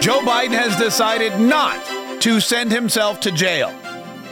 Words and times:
Joe 0.00 0.20
Biden 0.20 0.52
has 0.52 0.76
decided 0.76 1.38
not 1.40 1.84
to 2.22 2.40
send 2.40 2.70
himself 2.70 3.18
to 3.20 3.32
jail. 3.32 3.74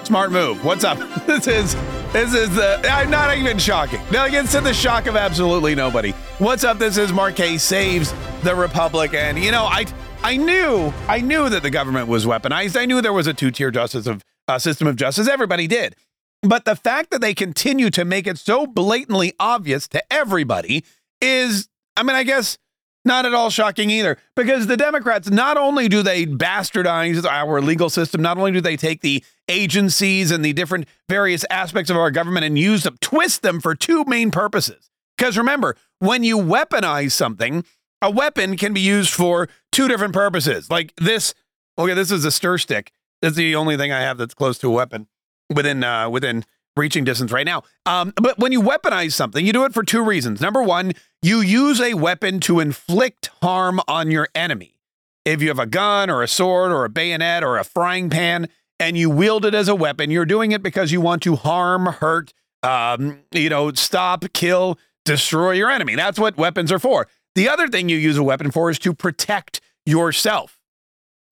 Smart 0.05 0.31
move. 0.31 0.65
What's 0.65 0.85
up? 0.85 0.99
This 1.27 1.49
is 1.49 1.75
this 2.13 2.33
is 2.35 2.55
the 2.55 2.81
I'm 2.89 3.11
not 3.11 3.37
even 3.37 3.59
shocking. 3.59 4.01
No, 4.13 4.25
against 4.25 4.53
the 4.53 4.73
shock 4.73 5.07
of 5.07 5.17
absolutely 5.17 5.75
nobody. 5.75 6.13
What's 6.39 6.63
up? 6.63 6.79
This 6.79 6.97
is 6.97 7.13
Marquez 7.13 7.65
saves 7.65 8.15
the 8.43 8.55
Republic, 8.55 9.13
and 9.13 9.37
you 9.39 9.51
know 9.51 9.65
I 9.65 9.87
I 10.23 10.37
knew 10.37 10.93
I 11.09 11.21
knew 11.21 11.49
that 11.49 11.65
the 11.65 11.71
government 11.71 12.07
was 12.07 12.25
weaponized. 12.25 12.81
I 12.81 12.85
knew 12.87 13.03
there 13.03 13.13
was 13.13 13.27
a 13.27 13.35
two 13.35 13.51
tier 13.51 13.73
justice 13.73 14.07
of 14.07 14.23
uh, 14.47 14.61
system 14.61 14.87
of 14.87 14.95
justice. 14.95 15.29
Everybody 15.29 15.67
did, 15.67 15.97
but 16.43 16.65
the 16.65 16.77
fact 16.77 17.11
that 17.11 17.21
they 17.21 17.35
continue 17.35 17.91
to 17.91 18.05
make 18.05 18.29
it 18.29 18.39
so 18.39 18.67
blatantly 18.69 19.33
obvious 19.41 19.89
to 19.89 20.03
everybody 20.13 20.85
is, 21.21 21.69
I 21.97 22.05
mean, 22.05 22.15
I 22.15 22.23
guess 22.23 22.57
not 23.07 23.25
at 23.25 23.33
all 23.33 23.49
shocking 23.49 23.89
either, 23.89 24.19
because 24.35 24.67
the 24.67 24.77
Democrats 24.77 25.31
not 25.31 25.57
only 25.57 25.89
do 25.89 26.03
they 26.03 26.27
bastardize 26.27 27.25
our 27.25 27.63
legal 27.63 27.89
system, 27.89 28.21
not 28.21 28.37
only 28.37 28.53
do 28.53 28.61
they 28.61 28.77
take 28.77 29.01
the 29.01 29.25
agencies 29.49 30.31
and 30.31 30.45
the 30.45 30.53
different 30.53 30.87
various 31.09 31.45
aspects 31.49 31.91
of 31.91 31.97
our 31.97 32.11
government 32.11 32.45
and 32.45 32.59
use 32.59 32.83
them, 32.83 32.99
twist 33.01 33.43
them 33.43 33.61
for 33.61 33.75
two 33.75 34.05
main 34.05 34.31
purposes. 34.31 34.91
Because 35.17 35.39
remember, 35.39 35.77
when 36.01 36.25
you 36.25 36.37
weaponize 36.37 37.13
something, 37.13 37.65
a 38.03 38.11
weapon 38.11 38.57
can 38.57 38.75
be 38.75 38.81
used 38.81 39.15
for 39.15 39.49
two 39.73 39.89
different 39.89 40.13
purposes. 40.13 40.71
Like 40.71 40.93
this, 40.97 41.33
okay, 41.79 41.95
this 41.95 42.11
is 42.11 42.25
a 42.25 42.31
stir 42.31 42.59
stick. 42.59 42.93
That's 43.23 43.37
the 43.37 43.57
only 43.57 43.77
thing 43.77 43.93
I 43.93 44.01
have 44.01 44.19
that's 44.19 44.35
close 44.35 44.59
to 44.59 44.69
a 44.69 44.73
weapon 44.73 45.07
within 45.49 45.83
uh, 45.83 46.11
within 46.11 46.45
reaching 46.77 47.05
distance 47.05 47.33
right 47.33 47.47
now. 47.47 47.63
Um, 47.87 48.13
but 48.17 48.39
when 48.39 48.53
you 48.53 48.61
weaponize 48.61 49.13
something, 49.13 49.45
you 49.45 49.53
do 49.53 49.65
it 49.65 49.73
for 49.73 49.83
two 49.83 50.05
reasons. 50.05 50.41
Number 50.41 50.63
one, 50.63 50.93
you 51.23 51.41
use 51.41 51.81
a 51.81 51.95
weapon 51.95 52.41
to 52.41 52.61
inflict 52.61 53.31
harm 53.43 53.81
on 53.89 54.11
your 54.11 54.29
enemy. 54.35 54.77
If 55.25 55.43
you 55.43 55.49
have 55.49 55.59
a 55.59 55.67
gun 55.67 56.11
or 56.11 56.23
a 56.23 56.29
sword 56.29 56.71
or 56.71 56.85
a 56.85 56.89
bayonet 56.89 57.43
or 57.43 57.59
a 57.59 57.65
frying 57.65 58.11
pan 58.11 58.49
and 58.79 58.97
you 58.97 59.11
wield 59.11 59.45
it 59.45 59.55
as 59.55 59.69
a 59.69 59.75
weapon, 59.75 60.11
you're 60.11 60.27
doing 60.27 60.53
it 60.53 60.63
because 60.63 60.93
you 60.93 61.01
want 61.01 61.23
to 61.23 61.35
harm, 61.35 61.87
hurt, 61.87 62.33
um, 62.63 63.21
you 63.33 63.49
know, 63.49 63.73
stop, 63.73 64.25
kill, 64.33 64.79
destroy 65.05 65.53
your 65.53 65.71
enemy. 65.71 65.97
That's 65.97 66.19
what 66.19 66.37
weapons 66.37 66.71
are 66.71 66.79
for. 66.79 67.09
The 67.35 67.49
other 67.49 67.69
thing 67.69 67.89
you 67.89 67.97
use 67.97 68.17
a 68.17 68.23
weapon 68.23 68.51
for 68.51 68.71
is 68.71 68.79
to 68.81 68.95
protect 68.95 69.61
yourself. 69.85 70.61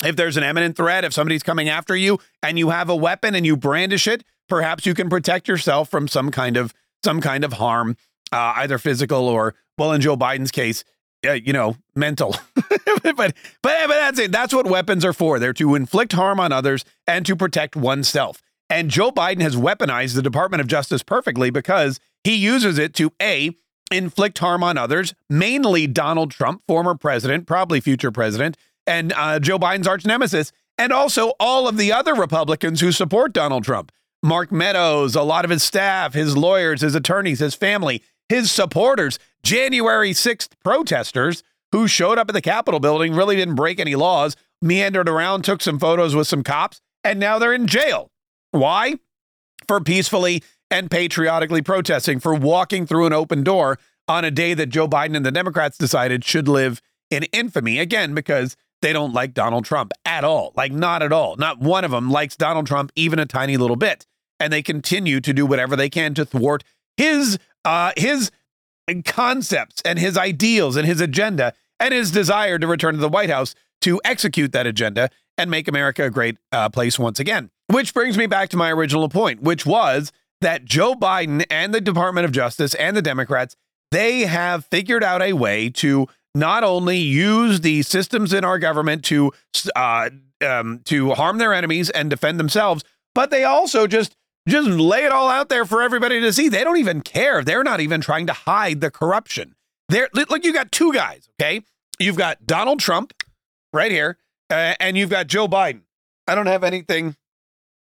If 0.02 0.16
there's 0.16 0.36
an 0.36 0.44
imminent 0.44 0.76
threat, 0.76 1.04
if 1.04 1.12
somebody's 1.12 1.42
coming 1.42 1.68
after 1.68 1.96
you 1.96 2.18
and 2.42 2.58
you 2.58 2.70
have 2.70 2.88
a 2.90 2.96
weapon 2.96 3.34
and 3.34 3.46
you 3.46 3.56
brandish 3.56 4.06
it, 4.06 4.24
perhaps 4.48 4.86
you 4.86 4.94
can 4.94 5.08
protect 5.08 5.48
yourself 5.48 5.88
from 5.90 6.08
some 6.08 6.30
kind 6.30 6.56
of 6.56 6.74
some 7.02 7.20
kind 7.20 7.44
of 7.44 7.54
harm, 7.54 7.96
uh, 8.32 8.54
either 8.56 8.78
physical 8.78 9.28
or, 9.28 9.54
well, 9.76 9.92
in 9.92 10.00
Joe 10.00 10.16
Biden's 10.16 10.50
case, 10.50 10.84
uh, 11.26 11.32
you 11.32 11.52
know, 11.52 11.76
mental. 11.94 12.34
but, 13.02 13.16
but 13.16 13.34
but 13.62 13.88
that's 13.88 14.18
it. 14.18 14.32
That's 14.32 14.54
what 14.54 14.66
weapons 14.66 15.04
are 15.04 15.12
for. 15.12 15.38
They're 15.38 15.52
to 15.54 15.74
inflict 15.74 16.12
harm 16.12 16.40
on 16.40 16.52
others 16.52 16.84
and 17.06 17.24
to 17.26 17.36
protect 17.36 17.76
oneself. 17.76 18.42
And 18.70 18.90
Joe 18.90 19.10
Biden 19.12 19.42
has 19.42 19.56
weaponized 19.56 20.14
the 20.14 20.22
Department 20.22 20.60
of 20.60 20.66
Justice 20.66 21.02
perfectly 21.02 21.50
because 21.50 22.00
he 22.24 22.34
uses 22.34 22.78
it 22.78 22.94
to 22.94 23.12
a 23.20 23.50
inflict 23.90 24.38
harm 24.38 24.62
on 24.62 24.78
others, 24.78 25.14
mainly 25.28 25.86
Donald 25.86 26.30
Trump, 26.30 26.62
former 26.66 26.94
president, 26.94 27.46
probably 27.46 27.80
future 27.80 28.10
president, 28.10 28.56
and 28.86 29.12
uh, 29.12 29.38
Joe 29.38 29.58
Biden's 29.58 29.86
arch 29.86 30.06
nemesis, 30.06 30.52
and 30.78 30.92
also 30.92 31.32
all 31.38 31.68
of 31.68 31.76
the 31.76 31.92
other 31.92 32.14
Republicans 32.14 32.80
who 32.80 32.92
support 32.92 33.32
Donald 33.32 33.64
Trump. 33.64 33.92
Mark 34.24 34.50
Meadows, 34.50 35.14
a 35.14 35.22
lot 35.22 35.44
of 35.44 35.50
his 35.50 35.62
staff, 35.62 36.14
his 36.14 36.34
lawyers, 36.34 36.80
his 36.80 36.94
attorneys, 36.94 37.40
his 37.40 37.54
family, 37.54 38.02
his 38.30 38.50
supporters, 38.50 39.18
January 39.42 40.12
6th 40.12 40.48
protesters 40.64 41.42
who 41.72 41.86
showed 41.86 42.16
up 42.16 42.30
at 42.30 42.32
the 42.32 42.40
Capitol 42.40 42.80
building, 42.80 43.14
really 43.14 43.36
didn't 43.36 43.54
break 43.54 43.78
any 43.78 43.94
laws, 43.94 44.34
meandered 44.62 45.10
around, 45.10 45.42
took 45.42 45.60
some 45.60 45.78
photos 45.78 46.14
with 46.14 46.26
some 46.26 46.42
cops, 46.42 46.80
and 47.04 47.20
now 47.20 47.38
they're 47.38 47.52
in 47.52 47.66
jail. 47.66 48.10
Why? 48.50 48.94
For 49.68 49.78
peacefully 49.78 50.42
and 50.70 50.90
patriotically 50.90 51.60
protesting, 51.60 52.18
for 52.18 52.34
walking 52.34 52.86
through 52.86 53.04
an 53.04 53.12
open 53.12 53.44
door 53.44 53.78
on 54.08 54.24
a 54.24 54.30
day 54.30 54.54
that 54.54 54.70
Joe 54.70 54.88
Biden 54.88 55.16
and 55.16 55.26
the 55.26 55.32
Democrats 55.32 55.76
decided 55.76 56.24
should 56.24 56.48
live 56.48 56.80
in 57.10 57.24
infamy. 57.24 57.78
Again, 57.78 58.14
because 58.14 58.56
they 58.80 58.94
don't 58.94 59.12
like 59.12 59.34
Donald 59.34 59.66
Trump 59.66 59.92
at 60.06 60.24
all. 60.24 60.54
Like, 60.56 60.72
not 60.72 61.02
at 61.02 61.12
all. 61.12 61.36
Not 61.36 61.60
one 61.60 61.84
of 61.84 61.90
them 61.90 62.10
likes 62.10 62.36
Donald 62.36 62.66
Trump 62.66 62.90
even 62.96 63.18
a 63.18 63.26
tiny 63.26 63.58
little 63.58 63.76
bit 63.76 64.06
and 64.40 64.52
they 64.52 64.62
continue 64.62 65.20
to 65.20 65.32
do 65.32 65.46
whatever 65.46 65.76
they 65.76 65.90
can 65.90 66.14
to 66.14 66.24
thwart 66.24 66.64
his 66.96 67.38
uh, 67.64 67.92
his 67.96 68.30
concepts 69.04 69.80
and 69.84 69.98
his 69.98 70.16
ideals 70.16 70.76
and 70.76 70.86
his 70.86 71.00
agenda 71.00 71.52
and 71.80 71.94
his 71.94 72.10
desire 72.10 72.58
to 72.58 72.66
return 72.66 72.94
to 72.94 73.00
the 73.00 73.08
White 73.08 73.30
House 73.30 73.54
to 73.80 74.00
execute 74.04 74.52
that 74.52 74.66
agenda 74.66 75.10
and 75.36 75.50
make 75.50 75.68
America 75.68 76.04
a 76.04 76.10
great 76.10 76.36
uh, 76.52 76.68
place 76.68 76.98
once 76.98 77.18
again. 77.18 77.50
Which 77.68 77.94
brings 77.94 78.16
me 78.18 78.26
back 78.26 78.50
to 78.50 78.56
my 78.56 78.70
original 78.70 79.08
point, 79.08 79.42
which 79.42 79.64
was 79.66 80.12
that 80.40 80.64
Joe 80.64 80.94
Biden 80.94 81.44
and 81.50 81.74
the 81.74 81.80
Department 81.80 82.26
of 82.26 82.32
Justice 82.32 82.74
and 82.74 82.96
the 82.96 83.02
Democrats 83.02 83.56
they 83.90 84.22
have 84.22 84.64
figured 84.66 85.04
out 85.04 85.22
a 85.22 85.34
way 85.34 85.70
to 85.70 86.08
not 86.34 86.64
only 86.64 86.98
use 86.98 87.60
the 87.60 87.82
systems 87.82 88.32
in 88.32 88.44
our 88.44 88.58
government 88.58 89.04
to 89.04 89.32
uh, 89.76 90.10
um, 90.44 90.80
to 90.84 91.12
harm 91.12 91.38
their 91.38 91.54
enemies 91.54 91.90
and 91.90 92.10
defend 92.10 92.40
themselves, 92.40 92.82
but 93.14 93.30
they 93.30 93.44
also 93.44 93.86
just 93.86 94.16
just 94.46 94.68
lay 94.68 95.04
it 95.04 95.12
all 95.12 95.28
out 95.28 95.48
there 95.48 95.64
for 95.64 95.82
everybody 95.82 96.20
to 96.20 96.32
see. 96.32 96.48
They 96.48 96.64
don't 96.64 96.78
even 96.78 97.00
care. 97.00 97.42
They're 97.42 97.64
not 97.64 97.80
even 97.80 98.00
trying 98.00 98.26
to 98.26 98.32
hide 98.32 98.80
the 98.80 98.90
corruption. 98.90 99.54
They're 99.88 100.08
look, 100.14 100.44
you 100.44 100.52
got 100.52 100.72
two 100.72 100.92
guys, 100.92 101.28
okay? 101.40 101.62
You've 101.98 102.16
got 102.16 102.46
Donald 102.46 102.80
Trump 102.80 103.12
right 103.72 103.92
here, 103.92 104.18
uh, 104.50 104.74
and 104.80 104.96
you've 104.96 105.10
got 105.10 105.26
Joe 105.26 105.48
Biden. 105.48 105.82
I 106.26 106.34
don't 106.34 106.46
have 106.46 106.64
anything. 106.64 107.16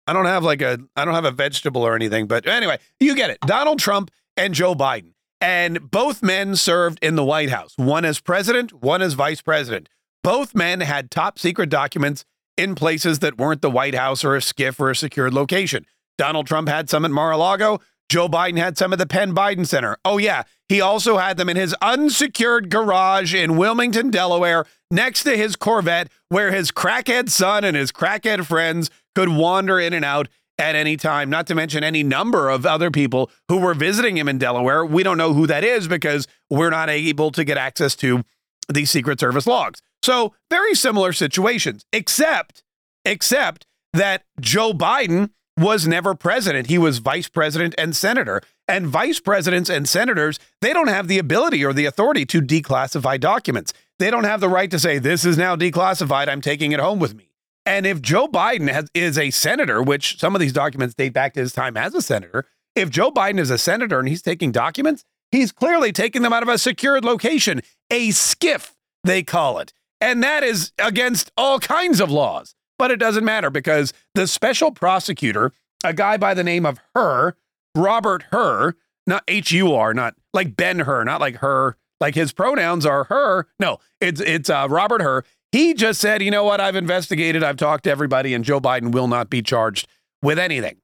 I 0.07 0.13
don't 0.13 0.27
have 0.27 0.45
like 0.45 0.63
a 0.63 0.79
I 0.95 1.05
don't 1.05 1.15
have 1.15 1.25
a 1.25 1.31
vegetable 1.31 1.83
or 1.83 1.95
anything, 1.95 2.27
but 2.27 2.47
anyway, 2.47 2.79
you 3.01 3.15
get 3.15 3.31
it. 3.31 3.39
Donald 3.41 3.79
Trump 3.79 4.11
and 4.37 4.55
Joe 4.55 4.75
Biden. 4.75 5.13
And 5.41 5.91
both 5.91 6.23
men 6.23 6.57
served 6.57 6.99
in 7.03 7.15
the 7.15 7.25
White 7.25 7.51
House, 7.51 7.75
one 7.77 8.05
as 8.05 8.21
president, 8.21 8.73
one 8.73 9.03
as 9.03 9.13
vice 9.13 9.43
president. 9.43 9.89
Both 10.25 10.55
men 10.55 10.81
had 10.81 11.11
top 11.11 11.39
secret 11.39 11.69
documents 11.69 12.25
in 12.57 12.75
places 12.75 13.19
that 13.19 13.37
weren't 13.37 13.61
the 13.61 13.71
White 13.71 13.95
House 13.95 14.25
or 14.25 14.35
a 14.35 14.41
SCIF 14.41 14.81
or 14.81 14.91
a 14.91 14.97
secured 14.97 15.35
location. 15.35 15.85
Donald 16.19 16.47
Trump 16.47 16.69
had 16.69 16.89
some 16.89 17.05
at 17.05 17.11
Mar 17.11 17.33
a 17.33 17.37
Lago. 17.37 17.81
Joe 18.09 18.29
Biden 18.29 18.57
had 18.57 18.79
some 18.79 18.93
at 18.93 18.99
the 18.99 19.07
Penn 19.07 19.35
Biden 19.35 19.67
Center. 19.67 19.97
Oh, 20.05 20.19
yeah. 20.19 20.45
He 20.69 20.81
also 20.81 21.19
had 21.19 21.37
them 21.37 21.49
in 21.49 21.57
his 21.57 21.75
unsecured 21.83 22.71
garage 22.71 23.35
in 23.35 23.57
Wilmington, 23.57 24.11
Delaware, 24.11 24.65
next 24.91 25.25
to 25.25 25.37
his 25.37 25.57
Corvette, 25.57 26.09
where 26.29 26.53
his 26.53 26.71
crackhead 26.71 27.31
son 27.31 27.65
and 27.65 27.77
his 27.77 27.91
crackhead 27.91 28.47
friends 28.47 28.91
could 29.15 29.29
wander 29.29 29.81
in 29.81 29.93
and 29.93 30.05
out 30.05 30.29
at 30.59 30.75
any 30.75 30.97
time, 30.97 31.29
not 31.29 31.47
to 31.49 31.55
mention 31.55 31.85
any 31.85 32.03
number 32.03 32.49
of 32.49 32.65
other 32.65 32.91
people 32.91 33.31
who 33.49 33.59
were 33.59 33.75
visiting 33.75 34.17
him 34.17 34.29
in 34.29 34.39
Delaware. 34.39 34.87
We 34.87 35.03
don't 35.03 35.19
know 35.19 35.35
who 35.35 35.47
that 35.47 35.65
is 35.65 35.87
because 35.87 36.27
we're 36.49 36.71
not 36.71 36.89
able 36.89 37.31
to 37.33 37.45
get 37.45 37.59
access 37.59 37.95
to 37.97 38.25
the 38.69 38.85
Secret 38.85 39.21
Service 39.21 39.47
logs. 39.47 39.83
So, 40.03 40.35
very 40.51 40.75
similar 40.75 41.13
situations, 41.13 41.85
except 41.93 42.63
except 43.05 43.67
that 43.93 44.25
Joe 44.41 44.73
Biden 44.73 45.31
was 45.59 45.87
never 45.87 46.15
president. 46.15 46.69
He 46.69 46.79
was 46.79 46.99
vice 46.99 47.29
president 47.29 47.75
and 47.79 47.97
senator. 47.97 48.43
And 48.69 48.87
vice 48.87 49.21
presidents 49.21 49.71
and 49.71 49.89
senators, 49.89 50.39
they 50.61 50.73
don't 50.73 50.89
have 50.89 51.09
the 51.09 51.19
ability 51.19 51.65
or 51.65 51.73
the 51.73 51.87
authority 51.87 52.27
to 52.27 52.43
declassify 52.43 53.19
documents. 53.19 53.73
They 53.99 54.11
don't 54.11 54.25
have 54.25 54.41
the 54.41 54.49
right 54.49 54.71
to 54.71 54.79
say, 54.79 54.99
this 54.99 55.25
is 55.25 55.39
now 55.39 55.57
declassified. 55.57 56.29
I'm 56.29 56.41
taking 56.41 56.73
it 56.73 56.81
home 56.81 56.99
with 56.99 57.15
me. 57.15 57.31
And 57.65 57.87
if 57.87 58.01
Joe 58.03 58.29
Biden 58.29 58.71
has, 58.71 58.89
is 58.95 59.19
a 59.19 59.31
senator, 59.31 59.83
which 59.83 60.19
some 60.19 60.35
of 60.35 60.41
these 60.41 60.53
documents 60.53 60.95
date 60.95 61.13
back 61.13 61.35
to 61.35 61.41
his 61.41 61.53
time 61.53 61.77
as 61.77 61.95
a 61.95 62.03
senator, 62.03 62.47
if 62.75 62.91
Joe 62.91 63.11
Biden 63.11 63.41
is 63.41 63.51
a 63.51 63.59
senator 63.59 63.99
and 63.99 64.09
he's 64.09 64.23
taking 64.23 64.53
documents, 64.53 65.05
he's 65.33 65.51
clearly 65.53 65.91
taking 65.93 66.23
them 66.23 66.33
out 66.33 66.43
of 66.43 66.49
a 66.49 66.59
secured 66.59 67.05
location, 67.05 67.63
a 67.91 68.11
SCIF, 68.11 68.73
they 69.03 69.23
call 69.23 69.59
it. 69.59 69.73
And 70.01 70.23
that 70.23 70.45
is 70.45 70.73
against 70.79 71.33
all 71.37 71.59
kinds 71.59 72.01
of 72.01 72.11
laws. 72.11 72.55
But 72.79 72.91
it 72.91 72.97
doesn't 72.97 73.25
matter 73.25 73.51
because 73.51 73.93
the 74.15 74.27
special 74.27 74.71
prosecutor, 74.71 75.53
a 75.85 75.93
guy 75.93 76.17
by 76.17 76.35
the 76.35 76.45
name 76.45 76.67
of 76.67 76.79
Hur, 76.95 77.35
Robert 77.75 78.25
Hur, 78.31 78.75
not 79.07 79.23
H 79.29 79.53
U 79.53 79.73
R, 79.73 79.95
not 79.95 80.15
like 80.33 80.57
Ben 80.57 80.81
Hur, 80.81 81.05
not 81.05 81.21
like 81.21 81.37
her, 81.37 81.77
like 82.01 82.15
his 82.15 82.33
pronouns 82.33 82.85
are 82.85 83.05
her. 83.05 83.47
No, 83.59 83.79
it's 84.01 84.21
it's 84.21 84.51
uh, 84.51 84.67
Robert 84.69 85.03
Hur. 85.03 85.23
He 85.53 85.75
just 85.75 86.01
said, 86.01 86.23
you 86.23 86.31
know 86.31 86.45
what? 86.45 86.61
I've 86.61 86.77
investigated, 86.77 87.43
I've 87.43 87.57
talked 87.57 87.85
to 87.85 87.91
everybody, 87.91 88.35
and 88.35 88.45
Joe 88.45 88.61
Biden 88.61 88.93
will 88.93 89.09
not 89.09 89.31
be 89.31 89.43
charged 89.43 89.89
with 90.21 90.39
anything. 90.39 90.79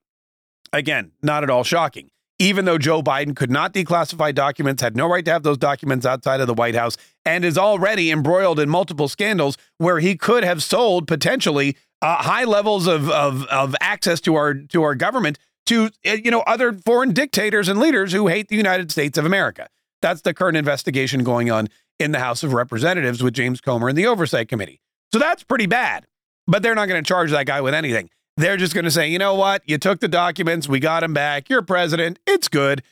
Again, 0.72 1.12
not 1.20 1.42
at 1.42 1.50
all 1.50 1.64
shocking 1.64 2.11
even 2.42 2.64
though 2.64 2.76
Joe 2.76 3.02
Biden 3.02 3.36
could 3.36 3.52
not 3.52 3.72
declassify 3.72 4.34
documents, 4.34 4.82
had 4.82 4.96
no 4.96 5.06
right 5.06 5.24
to 5.24 5.30
have 5.30 5.44
those 5.44 5.58
documents 5.58 6.04
outside 6.04 6.40
of 6.40 6.48
the 6.48 6.54
White 6.54 6.74
House, 6.74 6.96
and 7.24 7.44
is 7.44 7.56
already 7.56 8.10
embroiled 8.10 8.58
in 8.58 8.68
multiple 8.68 9.06
scandals 9.06 9.56
where 9.78 10.00
he 10.00 10.16
could 10.16 10.42
have 10.42 10.60
sold 10.60 11.06
potentially 11.06 11.76
uh, 12.00 12.16
high 12.16 12.42
levels 12.42 12.88
of, 12.88 13.08
of, 13.08 13.44
of 13.44 13.76
access 13.80 14.20
to 14.22 14.34
our 14.34 14.54
to 14.54 14.82
our 14.82 14.96
government 14.96 15.38
to 15.66 15.90
uh, 16.04 16.14
you 16.14 16.32
know 16.32 16.40
other 16.40 16.72
foreign 16.72 17.12
dictators 17.12 17.68
and 17.68 17.78
leaders 17.78 18.12
who 18.12 18.26
hate 18.26 18.48
the 18.48 18.56
United 18.56 18.90
States 18.90 19.16
of 19.16 19.24
America. 19.24 19.68
That's 20.00 20.22
the 20.22 20.34
current 20.34 20.56
investigation 20.56 21.22
going 21.22 21.48
on 21.48 21.68
in 22.00 22.10
the 22.10 22.18
House 22.18 22.42
of 22.42 22.52
Representatives 22.52 23.22
with 23.22 23.34
James 23.34 23.60
Comer 23.60 23.88
and 23.88 23.96
the 23.96 24.08
Oversight 24.08 24.48
Committee. 24.48 24.80
So 25.12 25.20
that's 25.20 25.44
pretty 25.44 25.66
bad. 25.66 26.06
But 26.48 26.64
they're 26.64 26.74
not 26.74 26.88
going 26.88 27.02
to 27.02 27.06
charge 27.06 27.30
that 27.30 27.46
guy 27.46 27.60
with 27.60 27.72
anything. 27.72 28.10
They're 28.36 28.56
just 28.56 28.74
going 28.74 28.84
to 28.84 28.90
say, 28.90 29.08
you 29.08 29.18
know 29.18 29.34
what? 29.34 29.62
You 29.66 29.78
took 29.78 30.00
the 30.00 30.08
documents. 30.08 30.68
We 30.68 30.80
got 30.80 31.00
them 31.00 31.12
back. 31.12 31.50
You're 31.50 31.62
president. 31.62 32.18
It's 32.26 32.48
good. 32.48 32.82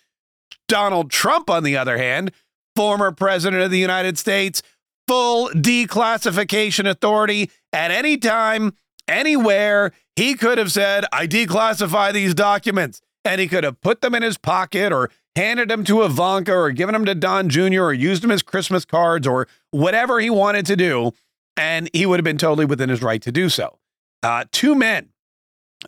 Donald 0.69 1.11
Trump, 1.11 1.49
on 1.49 1.65
the 1.65 1.77
other 1.77 1.99
hand, 1.99 2.33
former 2.77 3.11
president 3.11 3.63
of 3.63 3.71
the 3.71 3.79
United 3.79 4.19
States, 4.19 4.63
full 5.09 5.49
declassification 5.51 6.89
authority 6.89 7.51
at 7.73 7.91
any 7.91 8.17
time, 8.17 8.75
anywhere. 9.09 9.93
He 10.15 10.35
could 10.35 10.59
have 10.59 10.71
said, 10.71 11.05
I 11.13 11.27
declassify 11.27 12.13
these 12.13 12.35
documents. 12.35 13.01
And 13.25 13.41
he 13.41 13.49
could 13.49 13.65
have 13.65 13.81
put 13.81 14.01
them 14.01 14.15
in 14.15 14.23
his 14.23 14.39
pocket 14.39 14.93
or 14.93 15.11
handed 15.37 15.69
them 15.69 15.85
to 15.85 16.03
Ivanka 16.05 16.55
or 16.55 16.71
given 16.71 16.95
them 16.95 17.05
to 17.05 17.15
Don 17.15 17.49
Jr. 17.49 17.83
or 17.83 17.93
used 17.93 18.23
them 18.23 18.31
as 18.31 18.43
Christmas 18.43 18.85
cards 18.85 19.27
or 19.27 19.47
whatever 19.73 20.21
he 20.21 20.31
wanted 20.31 20.65
to 20.67 20.77
do. 20.77 21.13
And 21.57 21.91
he 21.93 22.07
would 22.07 22.19
have 22.19 22.25
been 22.25 22.39
totally 22.39 22.65
within 22.65 22.89
his 22.89 23.03
right 23.03 23.21
to 23.23 23.31
do 23.31 23.49
so. 23.49 23.79
Uh, 24.23 24.45
two 24.53 24.75
men, 24.75 25.10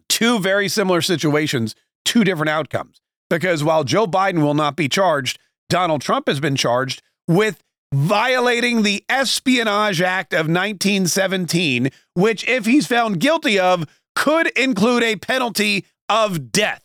two 0.09 0.39
very 0.39 0.69
similar 0.69 1.00
situations, 1.03 1.75
two 2.05 2.25
different 2.25 2.50
outcomes. 2.50 3.00
Because 3.31 3.65
while 3.65 3.85
Joe 3.85 4.06
Biden 4.06 4.43
will 4.43 4.55
not 4.55 4.77
be 4.77 4.89
charged, 4.89 5.39
Donald 5.69 6.03
Trump 6.03 6.29
has 6.29 6.41
been 6.41 6.56
charged 6.56 7.03
with 7.27 7.62
violating 7.93 8.83
the 8.83 9.05
Espionage 9.09 10.00
Act 10.00 10.33
of 10.33 10.49
1917, 10.49 11.91
which, 12.15 12.47
if 12.49 12.67
he's 12.67 12.87
found 12.87 13.21
guilty 13.21 13.59
of, 13.59 13.87
could 14.15 14.49
include 14.59 15.03
a 15.03 15.17
penalty 15.17 15.87
of 16.09 16.53
death. 16.53 16.85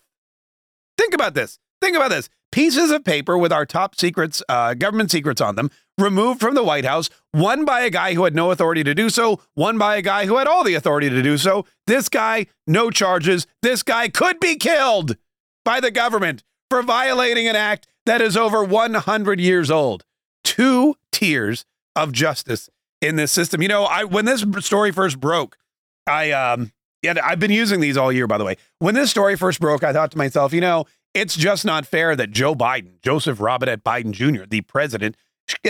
Think 0.97 1.13
about 1.13 1.33
this. 1.33 1.59
Think 1.81 1.95
about 1.95 2.09
this. 2.09 2.29
Pieces 2.51 2.91
of 2.91 3.03
paper 3.03 3.37
with 3.37 3.51
our 3.51 3.65
top 3.65 3.95
secrets, 3.95 4.41
uh, 4.47 4.73
government 4.73 5.11
secrets 5.11 5.41
on 5.41 5.55
them, 5.55 5.69
removed 5.97 6.39
from 6.39 6.55
the 6.55 6.63
White 6.63 6.85
House, 6.85 7.09
one 7.31 7.65
by 7.65 7.81
a 7.81 7.89
guy 7.89 8.13
who 8.13 8.23
had 8.23 8.35
no 8.35 8.51
authority 8.51 8.83
to 8.83 8.93
do 8.93 9.09
so, 9.09 9.41
one 9.55 9.77
by 9.77 9.95
a 9.95 10.01
guy 10.01 10.25
who 10.25 10.37
had 10.37 10.47
all 10.47 10.63
the 10.63 10.75
authority 10.75 11.09
to 11.09 11.21
do 11.21 11.37
so. 11.37 11.65
This 11.87 12.09
guy, 12.09 12.47
no 12.65 12.89
charges. 12.91 13.47
This 13.61 13.83
guy 13.83 14.09
could 14.09 14.39
be 14.39 14.55
killed 14.55 15.17
by 15.65 15.79
the 15.79 15.91
government 15.91 16.43
for 16.69 16.83
violating 16.83 17.47
an 17.47 17.55
act 17.55 17.87
that 18.05 18.21
is 18.21 18.37
over 18.37 18.63
100 18.63 19.39
years 19.39 19.71
old. 19.71 20.05
Two 20.43 20.95
tiers 21.11 21.65
of 21.95 22.11
justice 22.11 22.69
in 23.01 23.15
this 23.15 23.31
system. 23.31 23.61
You 23.61 23.67
know, 23.67 23.83
I 23.83 24.03
when 24.03 24.25
this 24.25 24.45
story 24.59 24.91
first 24.91 25.19
broke, 25.19 25.57
I 26.05 26.31
um 26.31 26.71
yeah, 27.03 27.13
I've 27.23 27.39
been 27.39 27.51
using 27.51 27.79
these 27.79 27.97
all 27.97 28.11
year 28.11 28.27
by 28.27 28.37
the 28.37 28.45
way. 28.45 28.57
When 28.79 28.95
this 28.95 29.11
story 29.11 29.35
first 29.35 29.59
broke, 29.59 29.83
I 29.83 29.93
thought 29.93 30.11
to 30.11 30.17
myself, 30.17 30.53
you 30.53 30.61
know, 30.61 30.85
it's 31.13 31.35
just 31.35 31.65
not 31.65 31.85
fair 31.85 32.15
that 32.15 32.31
Joe 32.31 32.55
Biden, 32.55 33.01
Joseph 33.01 33.39
Robinette 33.41 33.83
Biden 33.83 34.11
Jr., 34.11 34.45
the 34.47 34.61
president, 34.61 35.17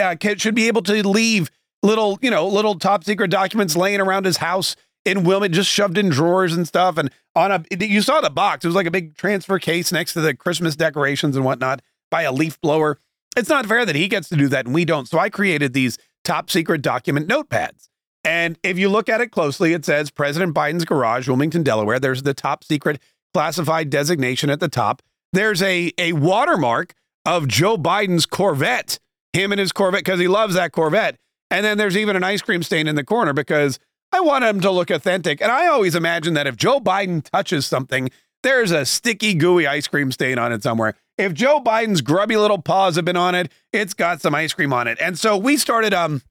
uh, 0.02 0.16
should 0.38 0.56
be 0.56 0.68
able 0.68 0.82
to 0.84 1.08
leave 1.08 1.50
little, 1.84 2.18
you 2.22 2.32
know, 2.32 2.48
little 2.48 2.78
top 2.78 3.04
secret 3.04 3.30
documents 3.30 3.76
laying 3.76 4.02
around 4.02 4.26
his 4.26 4.38
house 4.38 4.76
in 5.06 5.24
Wilmot, 5.24 5.52
just 5.52 5.70
shoved 5.70 5.98
in 5.98 6.10
drawers 6.10 6.54
and 6.54 6.68
stuff. 6.68 6.98
And 6.98 7.10
on 7.36 7.52
a, 7.52 7.64
you 7.80 8.02
saw 8.02 8.20
the 8.20 8.30
box. 8.30 8.66
It 8.66 8.68
was 8.68 8.76
like 8.76 8.88
a 8.88 8.92
big 8.92 9.16
transfer 9.16 9.60
case 9.60 9.92
next 9.92 10.14
to 10.14 10.22
the 10.22 10.36
Christmas 10.36 10.76
decorations 10.76 11.36
and 11.36 11.46
whatnot 11.46 11.82
by 12.12 12.24
a 12.24 12.32
leaf 12.32 12.60
blower. 12.62 13.00
It's 13.36 13.50
not 13.50 13.66
fair 13.66 13.86
that 13.86 13.96
he 13.96 14.08
gets 14.08 14.30
to 14.30 14.36
do 14.36 14.48
that 14.50 14.66
and 14.66 14.74
we 14.74 14.84
don't. 14.84 15.08
So 15.08 15.20
I 15.20 15.30
created 15.30 15.74
these 15.74 15.98
top 16.24 16.50
secret 16.50 16.82
document 16.82 17.28
notepads. 17.28 17.88
And 18.24 18.58
if 18.64 18.78
you 18.78 18.90
look 18.90 19.08
at 19.08 19.22
it 19.22 19.32
closely, 19.32 19.74
it 19.74 19.86
says 19.86 20.12
President 20.12 20.54
Biden's 20.54 20.84
garage, 20.84 21.28
Wilmington, 21.28 21.64
Delaware. 21.64 22.00
There's 22.00 22.24
the 22.24 22.34
top 22.34 22.64
secret 22.64 23.00
classified 23.34 23.90
designation 23.90 24.50
at 24.50 24.60
the 24.60 24.68
top. 24.68 25.02
There's 25.32 25.62
a, 25.62 25.94
a 25.98 26.14
watermark 26.14 26.94
of 27.26 27.48
Joe 27.48 27.78
Biden's 27.78 28.26
Corvette, 28.26 29.00
him 29.34 29.52
and 29.52 29.60
his 29.60 29.72
Corvette, 29.72 30.04
because 30.04 30.20
he 30.20 30.28
loves 30.28 30.56
that 30.56 30.72
Corvette. 30.72 31.18
And 31.50 31.66
then 31.66 31.78
there's 31.78 31.96
even 31.96 32.16
an 32.16 32.24
ice 32.24 32.42
cream 32.42 32.64
stain 32.64 32.88
in 32.88 32.96
the 32.96 33.04
corner 33.04 33.34
because 33.34 33.80
I 34.12 34.20
want 34.20 34.44
him 34.44 34.60
to 34.62 34.72
look 34.72 34.90
authentic. 34.90 35.42
And 35.42 35.52
I 35.52 35.68
always 35.68 35.96
imagine 35.96 36.34
that 36.34 36.48
if 36.48 36.56
Joe 36.58 36.80
Biden 36.80 37.24
touches 37.24 37.66
something, 37.66 38.10
there's 38.44 38.72
a 38.72 38.86
sticky, 38.86 39.34
gooey 39.34 39.66
ice 39.68 39.88
cream 39.88 40.12
stain 40.12 40.38
on 40.38 40.52
it 40.52 40.64
somewhere. 40.64 40.96
If 41.18 41.34
Joe 41.34 41.60
Biden's 41.60 42.02
grubby 42.02 42.38
little 42.38 42.62
paws 42.62 42.96
have 42.96 43.06
been 43.06 43.18
on 43.18 43.34
it, 43.34 43.52
it's 43.74 43.94
got 43.94 44.22
some 44.22 44.36
ice 44.36 44.54
cream 44.54 44.74
on 44.74 44.88
it. 44.88 44.98
And 45.02 45.18
so 45.18 45.38
we 45.38 45.58
started 45.58 45.94
um 45.94 46.22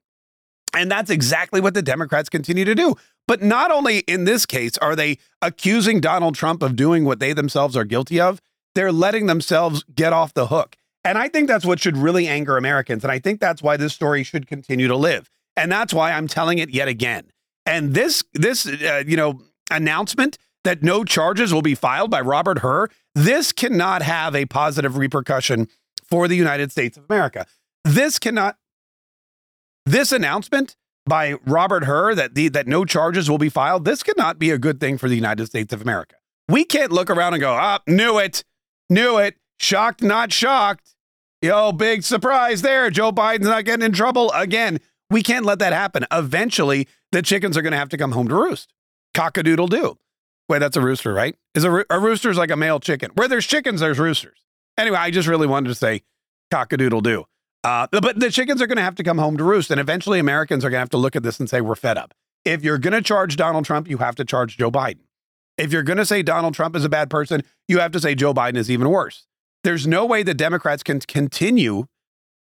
And 0.75 0.91
that's 0.91 1.09
exactly 1.09 1.61
what 1.61 1.73
the 1.73 1.81
Democrats 1.81 2.29
continue 2.29 2.65
to 2.65 2.75
do. 2.75 2.95
But 3.27 3.41
not 3.41 3.71
only 3.71 3.99
in 3.99 4.25
this 4.25 4.45
case 4.45 4.77
are 4.79 4.95
they 4.95 5.19
accusing 5.41 6.01
Donald 6.01 6.35
Trump 6.35 6.61
of 6.61 6.75
doing 6.75 7.05
what 7.05 7.19
they 7.19 7.31
themselves 7.31 7.77
are 7.77 7.85
guilty 7.85 8.19
of, 8.19 8.41
they're 8.75 8.91
letting 8.91 9.27
themselves 9.27 9.83
get 9.95 10.11
off 10.11 10.33
the 10.33 10.47
hook. 10.47 10.75
And 11.05 11.17
I 11.17 11.27
think 11.27 11.47
that's 11.47 11.65
what 11.65 11.79
should 11.79 11.97
really 11.97 12.27
anger 12.27 12.57
Americans. 12.57 13.03
And 13.03 13.11
I 13.11 13.19
think 13.19 13.39
that's 13.39 13.61
why 13.61 13.77
this 13.77 13.93
story 13.93 14.23
should 14.23 14.47
continue 14.47 14.87
to 14.87 14.95
live. 14.95 15.29
And 15.55 15.71
that's 15.71 15.93
why 15.93 16.11
I'm 16.11 16.27
telling 16.27 16.57
it 16.57 16.69
yet 16.69 16.87
again. 16.87 17.25
And 17.65 17.93
this, 17.93 18.23
this, 18.33 18.65
uh, 18.65 19.03
you 19.05 19.15
know, 19.15 19.41
announcement 19.69 20.37
that 20.63 20.83
no 20.83 21.03
charges 21.03 21.53
will 21.53 21.61
be 21.61 21.75
filed 21.75 22.09
by 22.09 22.21
Robert 22.21 22.59
Hur, 22.59 22.89
this 23.15 23.51
cannot 23.51 24.01
have 24.01 24.35
a 24.35 24.45
positive 24.45 24.97
repercussion 24.97 25.67
for 26.03 26.27
the 26.27 26.35
United 26.35 26.71
States 26.71 26.97
of 26.97 27.05
America. 27.09 27.45
This 27.83 28.19
cannot 28.19 28.57
this 29.85 30.11
announcement 30.11 30.75
by 31.05 31.33
Robert 31.45 31.83
Hur 31.83 32.15
that 32.15 32.35
the 32.35 32.47
that 32.49 32.67
no 32.67 32.85
charges 32.85 33.29
will 33.29 33.37
be 33.37 33.49
filed, 33.49 33.85
this 33.85 34.03
cannot 34.03 34.39
be 34.39 34.51
a 34.51 34.57
good 34.57 34.79
thing 34.79 34.97
for 34.97 35.09
the 35.09 35.15
United 35.15 35.45
States 35.47 35.73
of 35.73 35.81
America. 35.81 36.15
We 36.47 36.63
can't 36.63 36.91
look 36.91 37.09
around 37.09 37.33
and 37.33 37.41
go, 37.41 37.53
"Ah, 37.53 37.79
knew 37.87 38.17
it. 38.17 38.43
Knew 38.89 39.17
it. 39.17 39.35
Shocked, 39.59 40.01
not 40.01 40.31
shocked." 40.31 40.95
Yo, 41.41 41.73
big 41.73 42.03
surprise 42.03 42.61
there. 42.61 42.89
Joe 42.89 43.11
Biden's 43.11 43.47
not 43.47 43.65
getting 43.65 43.85
in 43.85 43.91
trouble 43.91 44.31
again. 44.31 44.79
We 45.09 45.21
can't 45.21 45.45
let 45.45 45.59
that 45.59 45.73
happen. 45.73 46.05
Eventually, 46.09 46.87
the 47.11 47.21
chickens 47.21 47.57
are 47.57 47.61
going 47.61 47.73
to 47.73 47.77
have 47.77 47.89
to 47.89 47.97
come 47.97 48.13
home 48.13 48.29
to 48.29 48.35
roost. 48.35 48.71
Cockadoodle 49.13 49.69
do. 49.69 49.97
Wait, 50.49 50.59
that's 50.59 50.77
a 50.77 50.81
rooster, 50.81 51.13
right? 51.13 51.35
Is 51.55 51.63
a, 51.63 51.71
ro- 51.71 51.83
a 51.89 51.99
rooster's 51.99 52.37
like 52.37 52.51
a 52.51 52.55
male 52.55 52.79
chicken? 52.79 53.11
Where 53.15 53.27
there's 53.27 53.45
chickens, 53.45 53.79
there's 53.79 53.99
roosters. 53.99 54.39
Anyway, 54.77 54.97
I 54.97 55.11
just 55.11 55.27
really 55.27 55.47
wanted 55.47 55.69
to 55.69 55.75
say 55.75 56.03
cockadoodle 56.51 57.03
do. 57.03 57.25
Uh, 57.63 57.87
but 57.91 58.19
the 58.19 58.29
chickens 58.29 58.61
are 58.61 58.67
going 58.67 58.77
to 58.77 58.83
have 58.83 58.95
to 58.95 59.03
come 59.03 59.17
home 59.17 59.37
to 59.37 59.43
roost. 59.43 59.71
And 59.71 59.79
eventually 59.79 60.19
Americans 60.19 60.65
are 60.65 60.69
going 60.69 60.79
to 60.79 60.81
have 60.81 60.89
to 60.89 60.97
look 60.97 61.15
at 61.15 61.23
this 61.23 61.39
and 61.39 61.49
say, 61.49 61.61
we're 61.61 61.75
fed 61.75 61.97
up. 61.97 62.13
If 62.43 62.63
you're 62.63 62.77
going 62.77 62.93
to 62.93 63.01
charge 63.01 63.37
Donald 63.37 63.63
Trump, 63.63 63.89
you 63.89 63.99
have 63.99 64.15
to 64.15 64.25
charge 64.25 64.57
Joe 64.57 64.69
Biden. 64.69 64.99
If 65.57 65.71
you're 65.71 65.83
going 65.83 65.97
to 65.97 66.05
say 66.05 66.23
Donald 66.23 66.55
Trump 66.55 66.75
is 66.75 66.83
a 66.83 66.89
bad 66.89 67.09
person, 67.09 67.43
you 67.67 67.79
have 67.79 67.91
to 67.91 67.99
say 67.99 68.15
Joe 68.15 68.33
Biden 68.33 68.57
is 68.57 68.69
even 68.69 68.89
worse. 68.89 69.27
There's 69.63 69.87
no 69.87 70.05
way 70.05 70.23
the 70.23 70.33
Democrats 70.33 70.83
can 70.83 70.99
continue, 70.99 71.85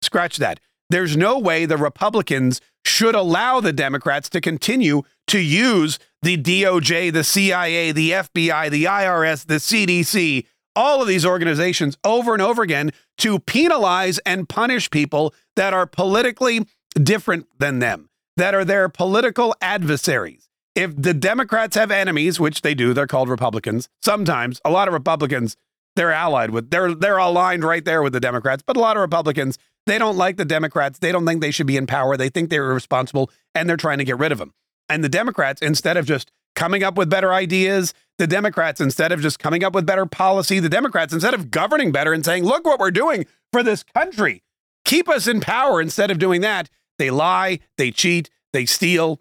scratch 0.01 0.39
that. 0.39 0.59
There's 0.89 1.17
no 1.17 1.39
way 1.39 1.67
the 1.67 1.77
Republicans 1.77 2.61
should 2.87 3.15
allow 3.15 3.61
the 3.61 3.73
Democrats 3.73 4.29
to 4.31 4.41
continue 4.41 5.03
to 5.29 5.39
use 5.39 5.99
the 6.23 6.37
DOJ, 6.37 7.13
the 7.13 7.25
CIA, 7.25 7.93
the 7.93 8.11
FBI, 8.13 8.71
the 8.71 8.85
IRS, 8.85 9.47
the 9.47 9.55
CDC, 9.55 10.47
all 10.77 11.01
of 11.01 11.09
these 11.09 11.25
organizations 11.25 11.97
over 12.05 12.33
and 12.33 12.43
over 12.43 12.63
again 12.63 12.91
to 13.19 13.39
penalize 13.39 14.19
and 14.21 14.49
punish 14.49 14.91
people 14.91 15.35
that 15.57 15.73
are 15.73 15.87
politically 15.87 16.67
different 16.95 17.47
than 17.59 17.79
them, 17.79 18.09
that 18.37 18.55
are 18.55 18.65
their 18.65 18.89
political 18.89 19.55
adversaries. 19.61 20.49
if 20.75 20.93
the 21.01 21.15
Democrats 21.15 21.77
have 21.77 21.91
enemies, 21.93 22.41
which 22.41 22.63
they 22.63 22.75
do, 22.75 22.93
they're 22.93 23.07
called 23.07 23.29
Republicans. 23.29 23.89
Sometimes 24.03 24.61
a 24.65 24.71
lot 24.71 24.89
of 24.89 24.95
Republicans 24.95 25.57
they're 25.97 26.11
allied 26.11 26.51
with 26.51 26.71
they're 26.71 26.93
they're 26.93 27.19
aligned 27.19 27.63
right 27.63 27.85
there 27.85 28.03
with 28.03 28.13
the 28.13 28.19
Democrats, 28.21 28.65
but 28.67 28.77
a 28.77 28.81
lot 28.81 28.97
of 28.97 29.01
Republicans 29.01 29.59
they 29.87 29.99
don't 29.99 30.17
like 30.17 30.37
the 30.37 30.45
Democrats. 30.45 30.99
They 30.99 31.13
don't 31.13 31.27
think 31.27 31.41
they 31.41 31.51
should 31.53 31.67
be 31.69 31.77
in 31.77 31.87
power. 31.87 32.17
They 32.17 32.29
think 32.31 32.51
they're 32.51 32.71
irresponsible 32.71 33.31
and 33.55 33.69
they're 33.69 33.77
trying 33.77 33.99
to 33.99 34.05
get 34.05 34.19
rid 34.19 34.33
of 34.33 34.39
them. 34.39 34.53
And 34.89 35.03
the 35.03 35.09
Democrats 35.09 35.63
instead 35.63 35.97
of 35.97 36.07
just 36.07 36.31
coming 36.55 36.83
up 36.83 36.97
with 36.97 37.11
better 37.11 37.33
ideas, 37.33 37.95
the 38.19 38.27
Democrats 38.27 38.81
instead 38.81 39.13
of 39.13 39.21
just 39.21 39.39
coming 39.39 39.65
up 39.65 39.75
with 39.75 39.87
better 39.87 40.07
policy, 40.07 40.61
the 40.61 40.69
Democrats 40.69 41.13
instead 41.13 41.35
of 41.35 41.51
governing 41.51 41.93
better 41.93 42.13
and 42.13 42.25
saying, 42.25 42.45
"Look 42.45 42.65
what 42.65 42.79
we're 42.79 42.91
doing 42.91 43.27
for 43.53 43.63
this 43.63 43.83
country. 43.83 44.43
Keep 44.85 45.09
us 45.09 45.27
in 45.27 45.41
power." 45.41 45.81
Instead 45.81 46.11
of 46.11 46.19
doing 46.19 46.41
that, 46.43 46.71
they 46.99 47.11
lie, 47.11 47.61
they 47.77 47.91
cheat, 47.91 48.31
they 48.53 48.67
steal. 48.67 49.21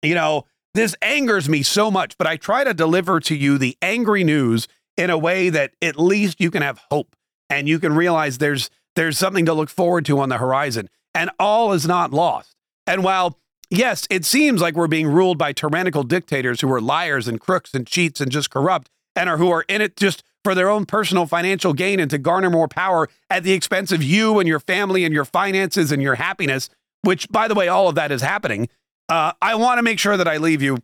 you 0.02 0.14
know 0.14 0.46
this 0.72 0.96
angers 1.02 1.46
me 1.46 1.62
so 1.62 1.90
much. 1.90 2.16
But 2.16 2.26
I 2.26 2.38
try 2.38 2.64
to 2.64 2.72
deliver 2.72 3.20
to 3.20 3.36
you 3.36 3.58
the 3.58 3.76
angry 3.82 4.24
news 4.24 4.66
in 4.96 5.10
a 5.10 5.18
way 5.18 5.50
that 5.50 5.72
at 5.82 5.98
least 5.98 6.40
you 6.40 6.50
can 6.50 6.62
have 6.62 6.80
hope 6.90 7.14
and 7.50 7.68
you 7.68 7.78
can 7.78 7.94
realize 7.94 8.38
there's 8.38 8.70
there's 8.96 9.18
something 9.18 9.44
to 9.44 9.52
look 9.52 9.68
forward 9.68 10.06
to 10.06 10.20
on 10.20 10.30
the 10.30 10.38
horizon 10.38 10.88
and 11.14 11.30
all 11.38 11.74
is 11.74 11.86
not 11.86 12.12
lost. 12.12 12.56
And 12.86 13.04
while 13.04 13.38
yes, 13.68 14.06
it 14.08 14.24
seems 14.24 14.62
like 14.62 14.74
we're 14.74 14.86
being 14.86 15.08
ruled 15.08 15.36
by 15.36 15.52
tyrannical 15.52 16.02
dictators 16.02 16.62
who 16.62 16.72
are 16.72 16.80
liars 16.80 17.28
and 17.28 17.38
crooks 17.38 17.74
and 17.74 17.86
cheats 17.86 18.22
and 18.22 18.32
just 18.32 18.48
corrupt 18.48 18.88
and 19.14 19.28
are 19.28 19.36
who 19.36 19.50
are 19.50 19.66
in 19.68 19.82
it 19.82 19.98
just 19.98 20.24
for 20.44 20.54
their 20.54 20.68
own 20.68 20.84
personal 20.84 21.26
financial 21.26 21.72
gain 21.72 21.98
and 21.98 22.10
to 22.10 22.18
garner 22.18 22.50
more 22.50 22.68
power 22.68 23.08
at 23.30 23.42
the 23.42 23.52
expense 23.52 23.90
of 23.90 24.02
you 24.02 24.38
and 24.38 24.46
your 24.46 24.60
family 24.60 25.04
and 25.04 25.12
your 25.12 25.24
finances 25.24 25.90
and 25.90 26.02
your 26.02 26.14
happiness, 26.14 26.68
which 27.02 27.28
by 27.30 27.48
the 27.48 27.54
way 27.54 27.66
all 27.66 27.88
of 27.88 27.94
that 27.96 28.12
is 28.12 28.22
happening. 28.22 28.68
Uh, 29.08 29.32
I 29.42 29.54
want 29.54 29.78
to 29.78 29.82
make 29.82 29.98
sure 29.98 30.16
that 30.16 30.28
I 30.28 30.36
leave 30.36 30.62
you, 30.62 30.78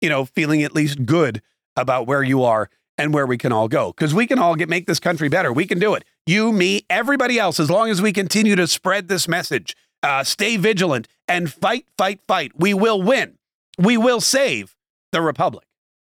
you 0.00 0.08
know, 0.08 0.24
feeling 0.24 0.62
at 0.62 0.74
least 0.74 1.06
good 1.06 1.40
about 1.76 2.06
where 2.06 2.22
you 2.22 2.42
are 2.42 2.68
and 2.98 3.14
where 3.14 3.26
we 3.26 3.38
can 3.38 3.52
all 3.52 3.68
go 3.68 3.92
because 3.92 4.14
we 4.14 4.26
can 4.26 4.38
all 4.38 4.54
get 4.54 4.68
make 4.68 4.86
this 4.86 5.00
country 5.00 5.28
better. 5.28 5.52
We 5.52 5.66
can 5.66 5.78
do 5.78 5.94
it. 5.94 6.04
You, 6.26 6.52
me, 6.52 6.84
everybody 6.90 7.38
else, 7.38 7.58
as 7.58 7.70
long 7.70 7.90
as 7.90 8.00
we 8.02 8.12
continue 8.12 8.56
to 8.56 8.66
spread 8.66 9.08
this 9.08 9.26
message, 9.26 9.76
uh, 10.02 10.22
stay 10.24 10.56
vigilant 10.56 11.08
and 11.26 11.52
fight, 11.52 11.86
fight, 11.96 12.20
fight. 12.28 12.52
We 12.56 12.74
will 12.74 13.02
win. 13.02 13.38
We 13.78 13.96
will 13.96 14.20
save 14.20 14.76
the 15.12 15.20
republic. 15.20 15.66